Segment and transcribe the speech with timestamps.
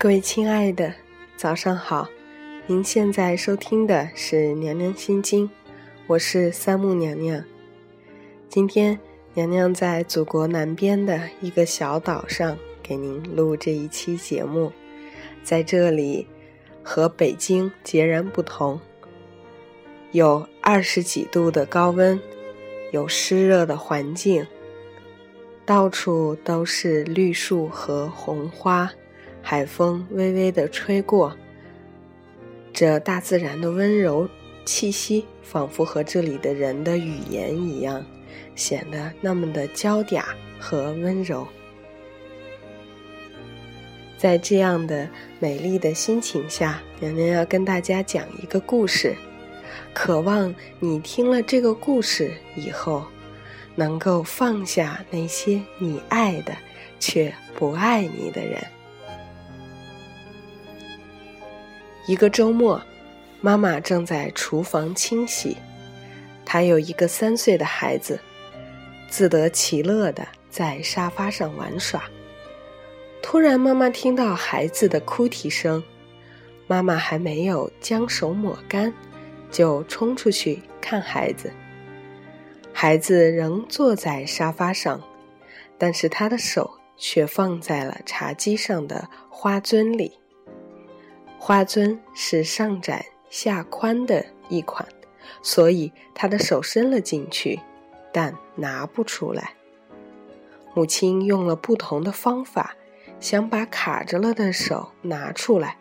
[0.00, 0.94] 各位亲爱的，
[1.36, 2.08] 早上好！
[2.68, 5.44] 您现在收听的是《娘娘心经》，
[6.06, 7.44] 我是三木娘娘。
[8.48, 8.96] 今天，
[9.34, 14.70] 娘娘在祖国南边的一个小岛上给您录这一期节目，
[15.42, 16.24] 在这里
[16.80, 18.80] 和北京截然不同，
[20.12, 22.16] 有二十几度的高温，
[22.92, 24.46] 有湿热的环境。
[25.66, 28.88] 到处都是绿树和红花，
[29.50, 31.34] 海风微微的吹过，
[32.70, 34.28] 这大自然的温柔
[34.66, 38.04] 气息，仿佛和这里的人的语言一样，
[38.54, 40.22] 显得那么的娇嗲
[40.60, 41.48] 和温柔。
[44.18, 45.08] 在这样的
[45.40, 49.16] 美丽的心情下，娘娘要跟大家讲一个故事，
[49.94, 53.02] 渴望你听了这个故事以后。
[53.74, 56.52] 能够放下那些你爱的
[56.98, 58.60] 却不爱你的人。
[62.08, 62.80] 一个周末，
[63.42, 65.58] 妈妈正在厨房清洗，
[66.42, 68.18] 她有一个三岁的孩子，
[69.10, 72.02] 自得其乐的在沙发上玩耍。
[73.20, 75.84] 突然，妈妈听到孩子的哭啼声，
[76.66, 78.90] 妈妈还没有将手抹干，
[79.50, 81.52] 就冲出去看孩子。
[82.72, 84.98] 孩子仍坐在沙发上，
[85.76, 90.18] 但是他的手却放在了茶几上的花樽里。
[91.38, 94.86] 花樽是上窄下宽的一款，
[95.42, 97.60] 所以他的手伸了进去，
[98.12, 99.54] 但拿不出来。
[100.74, 102.74] 母亲用了不同的方法，
[103.20, 105.76] 想把卡着了的手拿出来，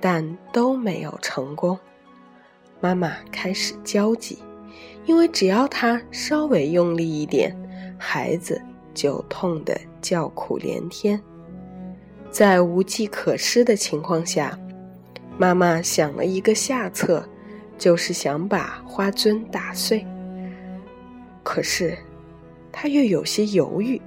[0.00, 1.78] 但都没有成功。
[2.80, 4.38] 妈妈开始焦急。
[5.06, 7.56] 因为只要他稍微用力一点，
[7.98, 8.60] 孩子
[8.92, 11.18] 就痛得叫苦连天。
[12.30, 14.56] 在无计可施的情况下，
[15.38, 17.26] 妈妈想了一个下策，
[17.78, 20.04] 就是想把花樽打碎。
[21.42, 21.96] 可是，
[22.70, 23.98] 她又有些犹豫，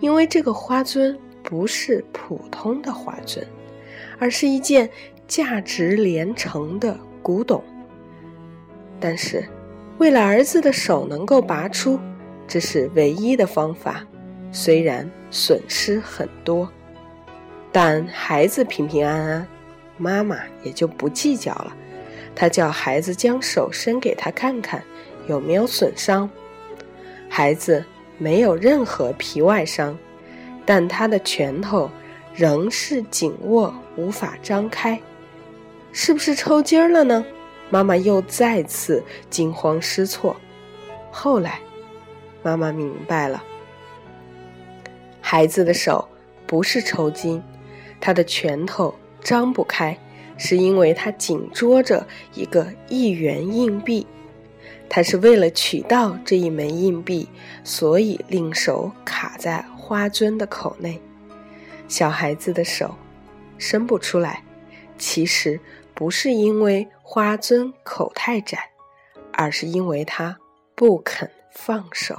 [0.00, 3.42] 因为这个花樽不是普通的花樽，
[4.18, 4.88] 而是一件
[5.26, 7.62] 价值连城的古董。
[8.98, 9.44] 但是。
[9.98, 11.96] 为了儿子的手能够拔出，
[12.48, 14.04] 这是唯一的方法。
[14.50, 16.68] 虽然损失很多，
[17.70, 19.48] 但孩子平平安安，
[19.96, 21.76] 妈妈也就不计较了。
[22.34, 24.82] 他叫孩子将手伸给他看看，
[25.28, 26.28] 有没有损伤。
[27.28, 27.84] 孩子
[28.18, 29.96] 没有任何皮外伤，
[30.64, 31.90] 但他的拳头
[32.34, 34.98] 仍是紧握，无法张开。
[35.92, 37.24] 是不是抽筋儿了呢？
[37.68, 40.34] 妈妈又再次惊慌失措。
[41.10, 41.60] 后来，
[42.42, 43.42] 妈妈明白了，
[45.20, 46.06] 孩子的手
[46.46, 47.42] 不是抽筋，
[48.00, 49.98] 他的拳头张不开，
[50.36, 54.06] 是因为他紧捉着一个一元硬币。
[54.88, 57.28] 他是为了取到这一枚硬币，
[57.64, 61.00] 所以令手卡在花樽的口内。
[61.88, 62.94] 小孩子的手
[63.58, 64.42] 伸不出来，
[64.98, 65.60] 其实。
[65.94, 68.70] 不是因为花樽口太窄，
[69.30, 70.38] 而是因为他
[70.74, 72.16] 不肯放手。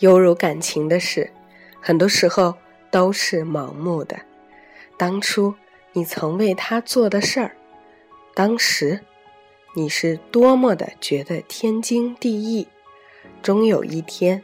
[0.00, 1.30] 犹如感情的事，
[1.80, 2.54] 很多时候
[2.90, 4.16] 都是盲目的。
[4.96, 5.54] 当初
[5.92, 7.56] 你曾为他做的事儿。
[8.34, 9.00] 当时，
[9.74, 12.68] 你是多么的觉得天经地义，
[13.42, 14.42] 终有一天，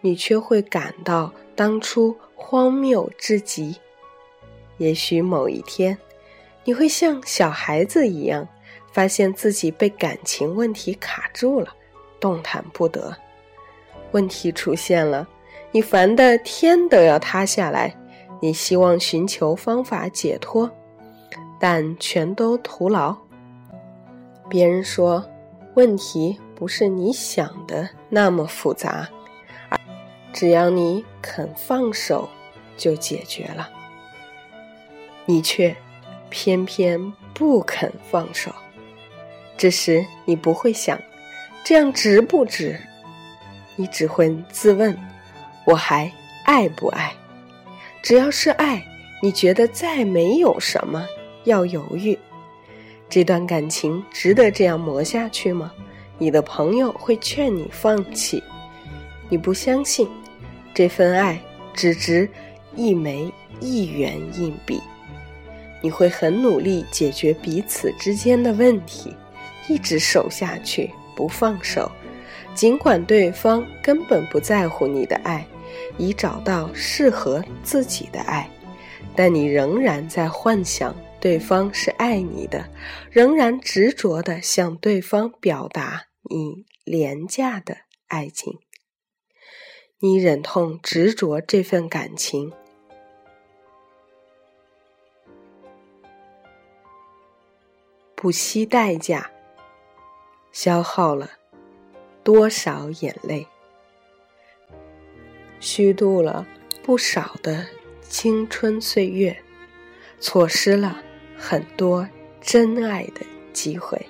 [0.00, 3.76] 你却会感到当初荒谬至极。
[4.78, 5.98] 也许某一天，
[6.64, 8.48] 你会像小孩子一样，
[8.92, 11.74] 发现自己被感情问题卡住了，
[12.18, 13.14] 动弹不得。
[14.12, 15.26] 问题出现了，
[15.72, 17.94] 你烦的天都要塌下来，
[18.40, 20.70] 你希望寻求方法解脱。
[21.58, 23.14] 但全都徒劳。
[24.48, 25.24] 别人说，
[25.74, 29.08] 问题不是你想的那么复杂，
[30.32, 32.28] 只要你肯放手，
[32.76, 33.68] 就解决了。
[35.26, 35.76] 你却
[36.30, 38.50] 偏偏不肯放手。
[39.58, 40.98] 这时你不会想，
[41.62, 42.80] 这样值不值？
[43.80, 44.94] 你只会自问：
[45.64, 46.12] 我还
[46.44, 47.14] 爱不爱？
[48.02, 48.84] 只要是爱，
[49.22, 51.06] 你觉得再没有什么。
[51.44, 52.18] 要犹豫，
[53.08, 55.72] 这段感情值得这样磨下去吗？
[56.18, 58.42] 你的朋友会劝你放弃，
[59.30, 60.06] 你不相信，
[60.74, 61.40] 这份爱
[61.72, 62.28] 只值
[62.76, 64.78] 一枚一元硬币。
[65.80, 69.16] 你会很努力解决彼此之间的问题，
[69.70, 71.90] 一直守下去不放手，
[72.54, 75.46] 尽管对方根本不在乎你的爱，
[75.96, 78.50] 已找到适合自己的爱，
[79.16, 82.68] 但你仍然在幻想对方是爱你的，
[83.10, 88.58] 仍然执着地向对方表达你廉价的爱情，
[90.00, 92.52] 你忍痛执着这份感情。
[98.14, 99.30] 不惜代价，
[100.52, 101.30] 消耗了
[102.22, 103.46] 多少眼泪，
[105.58, 106.46] 虚度了
[106.82, 107.66] 不少的
[108.02, 109.36] 青春岁月，
[110.18, 111.02] 错失了
[111.36, 112.08] 很多
[112.40, 113.20] 真爱的
[113.52, 114.06] 机会。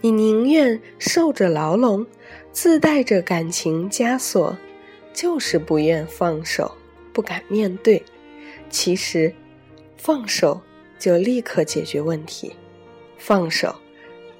[0.00, 2.04] 你宁愿受着牢笼，
[2.50, 4.58] 自带着感情枷锁，
[5.12, 6.76] 就是不愿放手，
[7.12, 8.02] 不敢面对。
[8.68, 9.32] 其实，
[9.96, 10.60] 放手
[10.98, 12.56] 就立刻解决问题。
[13.16, 13.76] 放手，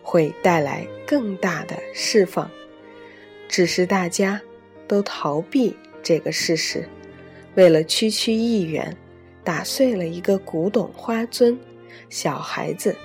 [0.03, 2.51] 会带来更大的释放，
[3.53, 4.41] 只是大家
[4.89, 6.89] 都逃避这个事实，
[7.55, 8.97] 为了区区一元，
[9.45, 11.55] 打碎了一个古董花樽。
[12.09, 12.97] 小孩子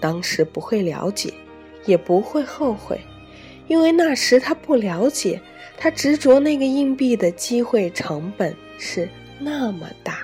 [0.00, 1.32] 当时不会了解，
[1.86, 3.00] 也不会后悔，
[3.66, 5.40] 因为那时他不了解，
[5.78, 9.08] 他执着那个硬币的机会成本是
[9.38, 10.18] 那么大。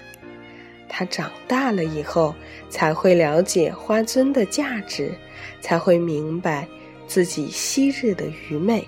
[0.91, 2.35] 他长大了以后，
[2.69, 5.11] 才会了解花樽的价值，
[5.63, 6.69] 才会明白
[7.07, 8.87] 自己昔日的愚昧。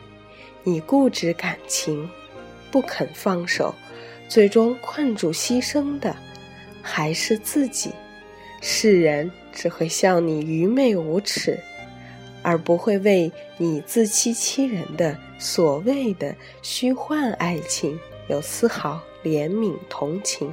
[0.65, 2.09] 你固执感情，
[2.71, 3.75] 不肯放手，
[4.29, 6.15] 最终困住牺牲的
[6.81, 7.91] 还是自己。
[8.61, 11.59] 世人只会笑你愚昧无耻，
[12.43, 17.99] 而不会为你自欺欺人的所谓的虚幻爱情
[18.29, 20.53] 有丝毫怜悯同情。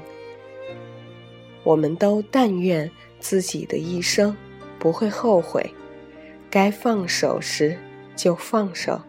[1.63, 2.89] 我们都但愿
[3.19, 4.35] 自己的一生
[4.79, 5.71] 不会后悔，
[6.49, 7.77] 该放手时
[8.15, 8.99] 就放手。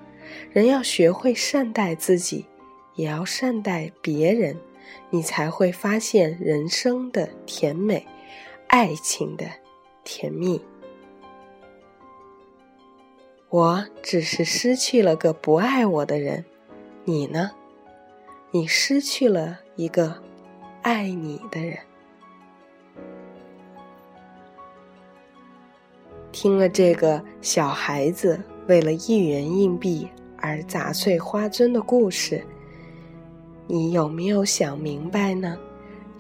[0.53, 2.47] 人要学会善待自己，
[2.95, 4.57] 也要善待别人，
[5.11, 8.07] 你才会发现人生的甜美，
[8.69, 9.47] 爱情的
[10.05, 10.61] 甜蜜。
[13.49, 16.45] 我只是失去了个不爱我的人，
[17.05, 17.51] 你呢？
[18.53, 20.23] 你失去了一个
[20.83, 21.79] 爱你的人。
[26.33, 30.09] 听了这个小孩子为了一元硬币
[30.41, 32.45] 而砸碎花樽的故事，
[33.67, 35.57] 你有没有想明白呢？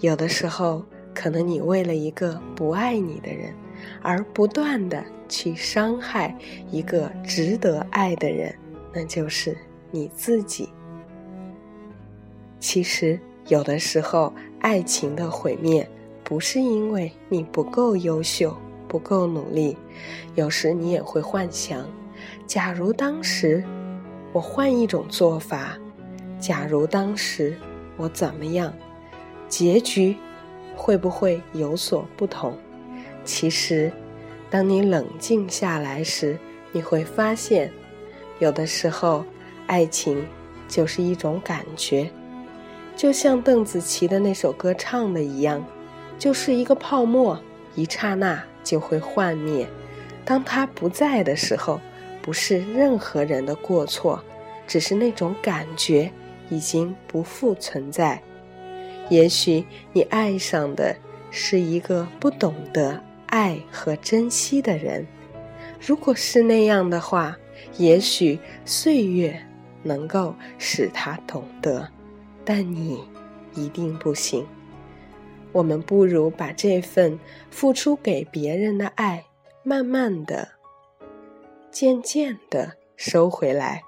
[0.00, 0.84] 有的时候，
[1.14, 3.54] 可能你为了一个不爱你的人，
[4.02, 6.36] 而不断的去伤害
[6.70, 8.54] 一个值得爱的人，
[8.92, 9.56] 那就是
[9.90, 10.68] 你自己。
[12.58, 13.18] 其实，
[13.48, 15.88] 有的时候，爱情的毁灭
[16.22, 18.56] 不是因为你不够优秀。
[18.88, 19.76] 不够努力，
[20.34, 21.86] 有时你也会幻想：
[22.44, 23.62] 假如当时
[24.32, 25.76] 我换一种做法，
[26.38, 27.56] 假如当时
[27.96, 28.72] 我怎么样，
[29.48, 30.16] 结局
[30.76, 32.54] 会不会有所不同？
[33.24, 33.92] 其实，
[34.48, 36.38] 当你冷静下来时，
[36.72, 37.70] 你会发现，
[38.38, 39.24] 有的时候
[39.66, 40.26] 爱情
[40.68, 42.10] 就是一种感觉，
[42.96, 45.64] 就像邓紫棋的那首歌唱的一样，
[46.18, 47.38] 就是一个泡沫，
[47.74, 48.42] 一刹那。
[48.62, 49.66] 就会幻灭。
[50.22, 51.80] 当他不在的时候，
[52.22, 54.22] 不是任何人的过错，
[54.66, 56.10] 只是那种感觉
[56.48, 58.20] 已经不复存在。
[59.08, 60.94] 也许你爱上的
[61.30, 65.06] 是一个不懂得爱和珍惜的人。
[65.80, 67.36] 如果是那样的话，
[67.78, 69.40] 也许岁月
[69.82, 71.88] 能够使他懂得，
[72.44, 73.02] 但你
[73.54, 74.46] 一定不行。
[75.52, 77.18] 我们不如把这份
[77.50, 79.24] 付出给别人的爱，
[79.64, 80.46] 慢慢的、
[81.70, 83.82] 渐渐的收回来，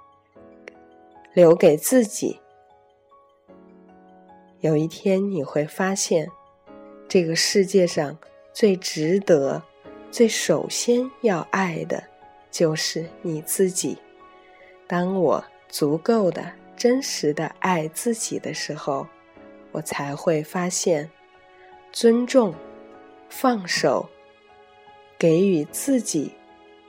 [1.35, 2.41] 留给自己。
[4.61, 6.31] 有一天你会发现，
[7.09, 8.17] 这个世界上
[8.53, 9.63] 最值得、
[10.11, 12.03] 最首先要爱的，
[12.51, 13.99] 就是你自己。
[14.87, 19.07] 当我足够的、真实的爱自己的时候，
[19.73, 21.11] 我才会发现。
[21.91, 22.55] 尊重，
[23.29, 24.09] 放手，
[25.19, 26.33] 给予自己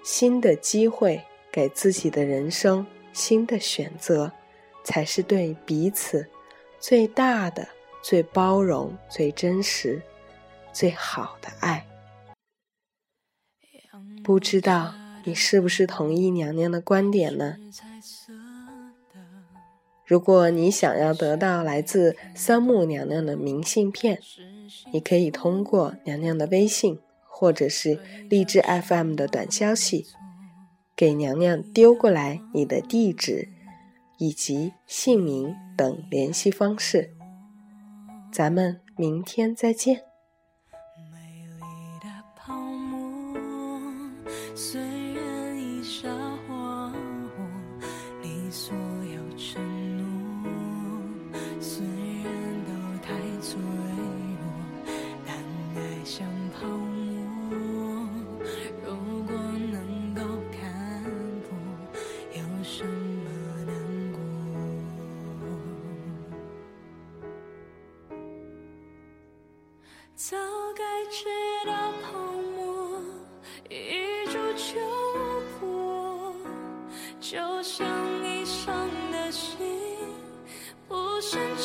[0.04, 4.32] 新的机会，给自己的人生新的选择，
[4.84, 6.28] 才是对彼此
[6.80, 7.68] 最大的、
[8.02, 10.02] 最包容、最真实、
[10.72, 11.88] 最好的爱。
[14.24, 14.94] 不知道
[15.24, 17.58] 你是不是同意娘娘的观点呢？
[20.06, 24.20] 如果你想要得到来自三木娘娘的明信片。
[24.92, 27.00] 你可以通过娘娘的微信
[27.36, 28.00] 或者是
[28.30, 30.06] 励志 FM 的短消息，
[30.96, 33.50] 给娘娘丢过来你的地址
[34.20, 37.16] 以及姓名等联系方式。
[38.32, 40.04] 咱们明天再见。
[41.12, 43.36] 美丽的泡沫。
[81.30, 81.63] ฉั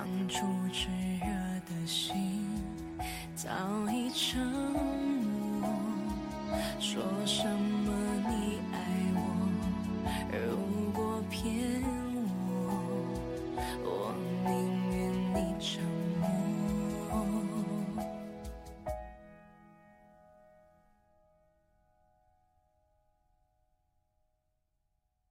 [0.00, 0.88] 当初炽
[1.20, 1.26] 热
[1.68, 2.46] 的心
[3.34, 3.50] 早
[3.92, 4.40] 已成